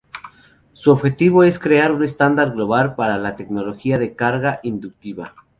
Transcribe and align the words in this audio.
Su 0.73 0.89
objetivo 0.89 1.43
es 1.43 1.59
crear 1.59 1.91
un 1.91 2.03
estándar 2.03 2.53
global 2.53 2.95
para 2.95 3.19
la 3.19 3.35
tecnología 3.35 3.99
de 3.99 4.15
carga 4.15 4.59
inductiva. 4.63 5.35